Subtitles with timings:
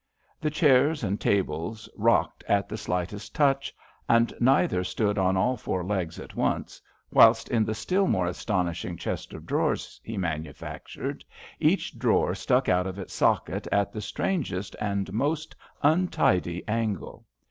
[0.01, 0.59] 70 THE FARTHING The
[0.89, 3.71] chairs and tables rocked at the slightest touch,
[4.09, 6.81] and neither stood on all four legs at once,
[7.11, 11.23] whilst in the still more astonishing chest of drawers he manujfactured,
[11.59, 17.27] each drawer stuck out of its socket at the strangest and most untidy angle.